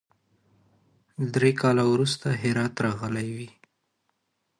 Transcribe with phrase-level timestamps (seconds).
[1.33, 3.49] درې کاله وروسته هرات راغلی وي.